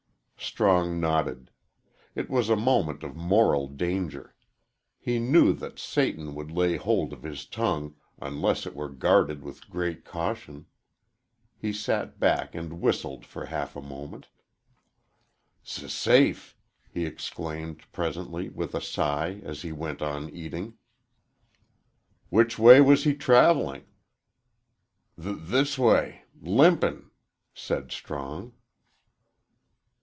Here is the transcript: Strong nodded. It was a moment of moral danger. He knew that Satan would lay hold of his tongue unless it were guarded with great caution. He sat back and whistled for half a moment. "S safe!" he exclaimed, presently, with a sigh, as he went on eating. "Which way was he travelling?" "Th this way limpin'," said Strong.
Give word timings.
Strong 0.43 0.99
nodded. 0.99 1.51
It 2.15 2.27
was 2.27 2.49
a 2.49 2.55
moment 2.55 3.03
of 3.03 3.15
moral 3.15 3.67
danger. 3.67 4.33
He 4.99 5.19
knew 5.19 5.53
that 5.53 5.77
Satan 5.77 6.33
would 6.33 6.49
lay 6.49 6.77
hold 6.77 7.13
of 7.13 7.21
his 7.21 7.45
tongue 7.45 7.95
unless 8.19 8.65
it 8.65 8.75
were 8.75 8.89
guarded 8.89 9.43
with 9.43 9.69
great 9.69 10.03
caution. 10.03 10.65
He 11.59 11.71
sat 11.71 12.19
back 12.19 12.55
and 12.55 12.81
whistled 12.81 13.23
for 13.23 13.45
half 13.45 13.75
a 13.75 13.83
moment. 13.83 14.29
"S 15.63 15.93
safe!" 15.93 16.57
he 16.89 17.05
exclaimed, 17.05 17.83
presently, 17.91 18.49
with 18.49 18.73
a 18.73 18.81
sigh, 18.81 19.41
as 19.43 19.61
he 19.61 19.71
went 19.71 20.01
on 20.01 20.27
eating. 20.31 20.73
"Which 22.29 22.57
way 22.57 22.81
was 22.81 23.03
he 23.03 23.13
travelling?" 23.13 23.85
"Th 25.21 25.37
this 25.39 25.77
way 25.77 26.23
limpin'," 26.41 27.11
said 27.53 27.91
Strong. 27.91 28.53